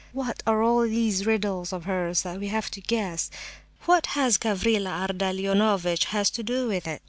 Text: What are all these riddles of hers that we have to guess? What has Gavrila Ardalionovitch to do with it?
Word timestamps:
What 0.13 0.41
are 0.47 0.63
all 0.63 0.81
these 0.81 1.27
riddles 1.27 1.71
of 1.71 1.83
hers 1.85 2.23
that 2.23 2.39
we 2.39 2.47
have 2.47 2.71
to 2.71 2.81
guess? 2.81 3.29
What 3.85 4.07
has 4.17 4.39
Gavrila 4.39 4.89
Ardalionovitch 4.89 6.31
to 6.31 6.41
do 6.41 6.67
with 6.67 6.87
it? 6.87 6.99